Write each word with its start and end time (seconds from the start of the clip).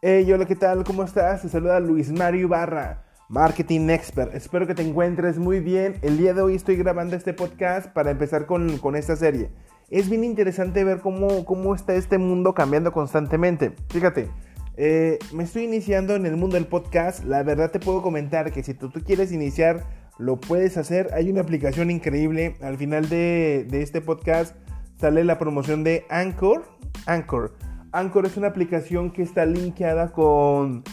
Hey, 0.00 0.30
hola, 0.30 0.44
¿qué 0.44 0.54
tal? 0.54 0.84
¿Cómo 0.84 1.02
estás? 1.02 1.42
Te 1.42 1.48
saluda 1.48 1.80
Luis 1.80 2.12
Mario 2.12 2.46
Barra, 2.46 3.02
Marketing 3.28 3.88
Expert. 3.90 4.32
Espero 4.32 4.64
que 4.64 4.76
te 4.76 4.82
encuentres 4.82 5.38
muy 5.38 5.58
bien. 5.58 5.96
El 6.02 6.18
día 6.18 6.34
de 6.34 6.40
hoy 6.40 6.54
estoy 6.54 6.76
grabando 6.76 7.16
este 7.16 7.34
podcast 7.34 7.88
para 7.92 8.12
empezar 8.12 8.46
con, 8.46 8.78
con 8.78 8.94
esta 8.94 9.16
serie. 9.16 9.50
Es 9.90 10.08
bien 10.08 10.22
interesante 10.22 10.84
ver 10.84 11.00
cómo, 11.00 11.44
cómo 11.44 11.74
está 11.74 11.96
este 11.96 12.16
mundo 12.16 12.54
cambiando 12.54 12.92
constantemente. 12.92 13.72
Fíjate, 13.88 14.30
eh, 14.76 15.18
me 15.32 15.42
estoy 15.42 15.64
iniciando 15.64 16.14
en 16.14 16.26
el 16.26 16.36
mundo 16.36 16.54
del 16.54 16.66
podcast. 16.66 17.24
La 17.24 17.42
verdad 17.42 17.72
te 17.72 17.80
puedo 17.80 18.00
comentar 18.00 18.52
que 18.52 18.62
si 18.62 18.74
tú, 18.74 18.90
tú 18.90 19.00
quieres 19.02 19.32
iniciar, 19.32 19.82
lo 20.16 20.38
puedes 20.38 20.76
hacer. 20.76 21.10
Hay 21.12 21.28
una 21.28 21.40
aplicación 21.40 21.90
increíble. 21.90 22.54
Al 22.62 22.76
final 22.76 23.08
de, 23.08 23.66
de 23.68 23.82
este 23.82 24.00
podcast 24.00 24.54
sale 25.00 25.24
la 25.24 25.40
promoción 25.40 25.82
de 25.82 26.04
Anchor. 26.08 26.66
Anchor 27.06 27.50
Anchor 27.92 28.26
es 28.26 28.36
una 28.36 28.48
aplicación 28.48 29.10
que 29.10 29.22
está 29.22 29.46
linkeada 29.46 30.12
con, 30.12 30.84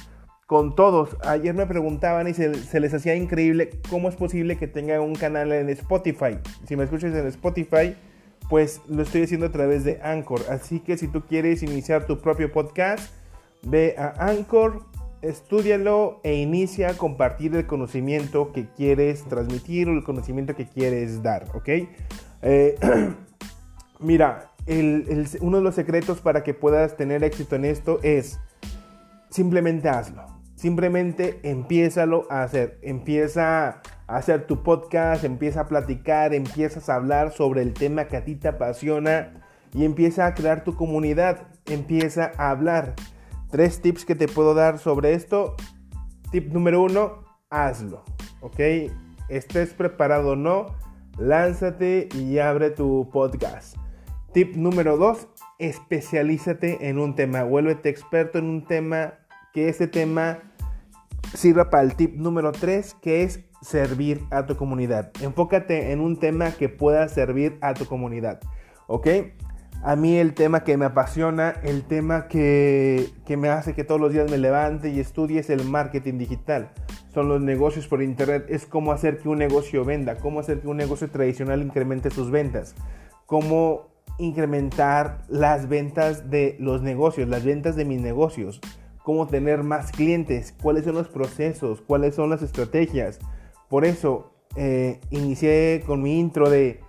con 0.45 0.75
todos. 0.75 1.17
Ayer 1.25 1.53
me 1.53 1.65
preguntaban 1.65 2.27
y 2.27 2.33
se, 2.33 2.79
les 2.79 2.93
hacía 2.93 3.15
increíble 3.15 3.71
cómo 3.89 4.09
es 4.09 4.15
posible 4.15 4.57
que 4.57 4.67
tenga 4.67 5.01
un 5.01 5.15
canal 5.15 5.51
en 5.51 5.69
Spotify. 5.69 6.37
Si 6.67 6.75
me 6.75 6.83
escuchas 6.83 7.13
en 7.13 7.27
Spotify, 7.27 7.95
pues 8.49 8.81
lo 8.87 9.01
estoy 9.01 9.23
haciendo 9.23 9.47
a 9.47 9.51
través 9.51 9.83
de 9.83 9.99
Anchor. 10.03 10.41
Así 10.49 10.79
que 10.79 10.97
si 10.97 11.07
tú 11.07 11.21
quieres 11.21 11.63
iniciar 11.63 12.05
tu 12.05 12.19
propio 12.19 12.51
podcast, 12.51 13.11
ve 13.63 13.95
a 13.97 14.13
Anchor, 14.27 14.83
estudialo 15.21 16.19
e 16.23 16.35
inicia 16.35 16.89
a 16.89 16.93
compartir 16.93 17.55
el 17.55 17.65
conocimiento 17.65 18.51
que 18.53 18.67
quieres 18.75 19.23
transmitir 19.23 19.89
o 19.89 19.93
el 19.93 20.03
conocimiento 20.03 20.55
que 20.55 20.67
quieres 20.67 21.23
dar, 21.23 21.47
¿ok? 21.55 21.69
Eh, 22.43 22.75
mira, 23.99 24.51
uno 24.67 25.57
de 25.57 25.63
los 25.63 25.75
secretos 25.75 26.21
para 26.21 26.43
que 26.43 26.53
puedas 26.53 26.97
tener 26.97 27.23
éxito 27.23 27.55
en 27.55 27.65
esto 27.65 27.99
es 28.03 28.39
simplemente 29.29 29.89
hazlo. 29.89 30.25
Simplemente 30.55 31.39
empiézalo 31.43 32.25
a 32.29 32.43
hacer. 32.43 32.79
Empieza 32.81 33.67
a 33.67 33.81
hacer 34.07 34.47
tu 34.47 34.63
podcast, 34.63 35.23
empieza 35.23 35.61
a 35.61 35.67
platicar, 35.67 36.33
empiezas 36.33 36.89
a 36.89 36.95
hablar 36.95 37.31
sobre 37.31 37.61
el 37.61 37.73
tema 37.73 38.05
que 38.05 38.17
a 38.17 38.23
ti 38.23 38.35
te 38.35 38.47
apasiona 38.47 39.43
y 39.73 39.83
empieza 39.83 40.25
a 40.25 40.33
crear 40.33 40.63
tu 40.63 40.75
comunidad. 40.75 41.47
Empieza 41.65 42.31
a 42.37 42.51
hablar. 42.51 42.95
Tres 43.51 43.81
tips 43.81 44.05
que 44.05 44.15
te 44.15 44.27
puedo 44.27 44.53
dar 44.53 44.79
sobre 44.79 45.13
esto. 45.13 45.55
Tip 46.31 46.51
número 46.51 46.81
uno, 46.81 47.23
hazlo. 47.49 48.03
¿Ok? 48.41 48.59
Estés 49.29 49.73
preparado 49.73 50.31
o 50.31 50.35
no, 50.35 50.67
lánzate 51.17 52.09
y 52.15 52.39
abre 52.39 52.69
tu 52.69 53.09
podcast. 53.11 53.75
Tip 54.35 54.57
número 54.57 54.97
2, 54.97 55.29
especialízate 55.59 56.89
en 56.89 56.99
un 56.99 57.15
tema, 57.15 57.45
vuélvete 57.45 57.87
experto 57.87 58.37
en 58.37 58.43
un 58.43 58.65
tema, 58.65 59.13
que 59.53 59.69
ese 59.69 59.87
tema 59.87 60.39
sirva 61.33 61.69
para 61.69 61.83
el 61.83 61.95
tip 61.95 62.17
número 62.17 62.51
3, 62.51 62.95
que 62.95 63.23
es 63.23 63.45
servir 63.61 64.19
a 64.31 64.45
tu 64.45 64.57
comunidad. 64.57 65.13
Enfócate 65.21 65.93
en 65.93 66.01
un 66.01 66.19
tema 66.19 66.51
que 66.51 66.67
pueda 66.67 67.07
servir 67.07 67.57
a 67.61 67.75
tu 67.75 67.85
comunidad, 67.85 68.41
¿ok? 68.87 69.07
A 69.81 69.95
mí 69.95 70.17
el 70.17 70.33
tema 70.33 70.65
que 70.65 70.75
me 70.75 70.83
apasiona, 70.83 71.51
el 71.63 71.83
tema 71.83 72.27
que, 72.27 73.07
que 73.25 73.37
me 73.37 73.47
hace 73.47 73.73
que 73.73 73.85
todos 73.85 74.01
los 74.01 74.11
días 74.11 74.29
me 74.29 74.37
levante 74.37 74.89
y 74.89 74.99
estudie 74.99 75.39
es 75.39 75.49
el 75.49 75.63
marketing 75.63 76.17
digital. 76.17 76.73
Son 77.13 77.29
los 77.29 77.39
negocios 77.39 77.87
por 77.87 78.03
internet, 78.03 78.47
es 78.49 78.65
cómo 78.65 78.91
hacer 78.91 79.17
que 79.17 79.29
un 79.29 79.37
negocio 79.37 79.85
venda, 79.85 80.17
cómo 80.17 80.41
hacer 80.41 80.59
que 80.59 80.67
un 80.67 80.75
negocio 80.75 81.09
tradicional 81.09 81.61
incremente 81.61 82.11
sus 82.11 82.31
ventas, 82.31 82.75
cómo 83.25 83.94
incrementar 84.17 85.23
las 85.29 85.67
ventas 85.67 86.29
de 86.29 86.55
los 86.59 86.81
negocios, 86.81 87.27
las 87.27 87.43
ventas 87.43 87.75
de 87.75 87.85
mis 87.85 88.01
negocios, 88.01 88.61
cómo 89.03 89.27
tener 89.27 89.63
más 89.63 89.91
clientes, 89.91 90.53
cuáles 90.61 90.85
son 90.85 90.95
los 90.95 91.07
procesos, 91.07 91.81
cuáles 91.81 92.15
son 92.15 92.29
las 92.29 92.41
estrategias. 92.41 93.19
Por 93.69 93.85
eso 93.85 94.33
eh, 94.55 94.99
inicié 95.11 95.83
con 95.85 96.01
mi 96.01 96.19
intro 96.19 96.49
de 96.49 96.79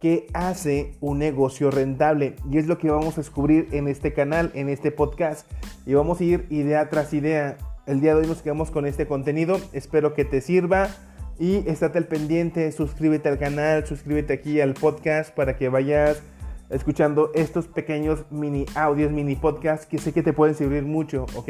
qué 0.00 0.26
hace 0.32 0.96
un 1.00 1.18
negocio 1.18 1.70
rentable 1.70 2.36
y 2.50 2.58
es 2.58 2.66
lo 2.66 2.78
que 2.78 2.90
vamos 2.90 3.14
a 3.14 3.20
descubrir 3.20 3.68
en 3.72 3.86
este 3.86 4.14
canal, 4.14 4.50
en 4.54 4.68
este 4.70 4.90
podcast 4.90 5.50
y 5.86 5.94
vamos 5.94 6.20
a 6.20 6.24
ir 6.24 6.46
idea 6.50 6.88
tras 6.88 7.12
idea. 7.12 7.58
El 7.86 8.00
día 8.00 8.14
de 8.14 8.22
hoy 8.22 8.26
nos 8.26 8.42
quedamos 8.42 8.70
con 8.70 8.86
este 8.86 9.06
contenido, 9.06 9.58
espero 9.72 10.14
que 10.14 10.24
te 10.24 10.40
sirva. 10.40 10.88
Y 11.38 11.66
estate 11.70 11.96
al 11.96 12.06
pendiente, 12.06 12.70
suscríbete 12.70 13.30
al 13.30 13.38
canal, 13.38 13.86
suscríbete 13.86 14.34
aquí 14.34 14.60
al 14.60 14.74
podcast 14.74 15.34
para 15.34 15.56
que 15.56 15.70
vayas 15.70 16.22
escuchando 16.70 17.30
estos 17.34 17.66
pequeños 17.66 18.24
mini 18.30 18.64
audios, 18.74 19.10
mini 19.12 19.36
podcasts 19.36 19.86
que 19.86 19.98
sé 19.98 20.12
que 20.12 20.22
te 20.22 20.32
pueden 20.32 20.54
servir 20.54 20.84
mucho, 20.84 21.26
¿ok? 21.34 21.48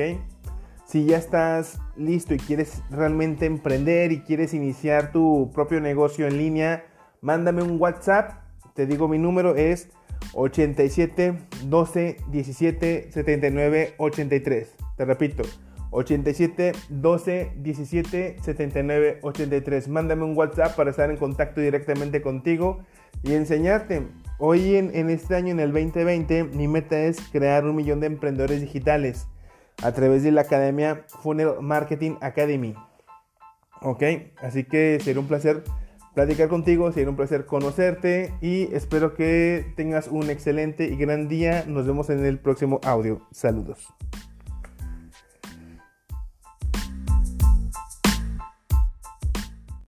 Si 0.87 1.05
ya 1.05 1.19
estás 1.19 1.79
listo 1.97 2.35
y 2.35 2.39
quieres 2.39 2.83
realmente 2.91 3.47
emprender 3.47 4.11
y 4.11 4.23
quieres 4.23 4.55
iniciar 4.55 5.13
tu 5.13 5.51
propio 5.55 5.81
negocio 5.81 6.27
en 6.27 6.37
línea, 6.37 6.85
mándame 7.21 7.63
un 7.63 7.81
WhatsApp. 7.81 8.33
Te 8.75 8.87
digo 8.87 9.07
mi 9.07 9.19
número 9.19 9.55
es 9.55 9.89
87 10.33 11.39
12 11.67 12.17
17 12.29 13.13
79 13.13 13.95
83. 13.99 14.75
Te 14.97 15.05
repito, 15.05 15.45
87 15.91 16.73
12 16.89 17.53
17 17.57 18.37
79 18.43 19.19
83. 19.23 19.89
Mándame 19.89 20.25
un 20.25 20.37
WhatsApp 20.37 20.75
para 20.75 20.91
estar 20.91 21.11
en 21.11 21.17
contacto 21.19 21.61
directamente 21.61 22.21
contigo 22.23 22.81
y 23.23 23.35
enseñarte. 23.35 24.07
Hoy 24.39 24.77
en, 24.77 25.11
este 25.11 25.37
año, 25.37 25.51
en 25.51 25.61
el 25.61 25.73
2020, 25.73 26.45
mi 26.45 26.67
meta 26.67 26.99
es 26.99 27.21
crear 27.31 27.67
un 27.67 27.77
millón 27.77 28.01
de 28.01 28.07
emprendedores 28.07 28.61
digitales 28.63 29.27
a 29.83 29.93
través 29.93 30.23
de 30.23 30.33
la 30.33 30.43
academia 30.43 31.05
Funnel 31.09 31.61
Marketing 31.61 32.17
Academy. 32.23 32.75
Ok, 33.83 34.03
así 34.43 34.65
que 34.65 34.99
sería 35.03 35.21
un 35.21 35.29
placer 35.29 35.65
platicar 36.15 36.49
contigo, 36.49 36.91
sería 36.93 37.11
un 37.11 37.17
placer 37.17 37.47
conocerte 37.47 38.35
y 38.41 38.75
espero 38.75 39.15
que 39.15 39.73
tengas 39.77 40.09
un 40.09 40.31
excelente 40.31 40.85
y 40.85 40.97
gran 40.97 41.29
día. 41.29 41.65
Nos 41.67 41.87
vemos 41.87 42.11
en 42.11 42.25
el 42.25 42.39
próximo 42.39 42.81
audio. 42.83 43.27
Saludos. 43.31 43.89